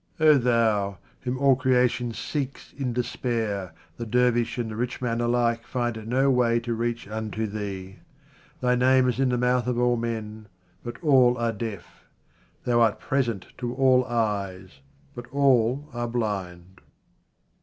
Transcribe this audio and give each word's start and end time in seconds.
O 0.19 0.33
Thou 0.35 0.97
whom 1.19 1.37
all 1.37 1.55
creation 1.55 2.11
seeks 2.11 2.73
in 2.75 2.91
despair, 2.91 3.71
the 3.97 4.05
dervish 4.07 4.57
and 4.57 4.71
the 4.71 4.75
rich 4.75 4.99
man 4.99 5.21
alike 5.21 5.63
find 5.67 6.07
no 6.07 6.31
way 6.31 6.59
to 6.61 6.73
reach 6.73 7.07
unto 7.07 7.45
Thee. 7.45 7.99
Thy 8.61 8.73
name 8.73 9.07
is 9.07 9.19
in 9.19 9.29
the 9.29 9.37
mouth 9.37 9.67
of 9.67 9.77
all 9.77 9.97
men, 9.97 10.47
but 10.83 10.97
all 11.03 11.37
are 11.37 11.51
deaf. 11.53 12.05
Thou 12.65 12.81
art 12.81 12.99
present 12.99 13.49
to 13.59 13.75
all 13.75 14.03
eyes, 14.05 14.79
but 15.13 15.27
all 15.29 15.87
are 15.93 16.07
blind. 16.07 16.81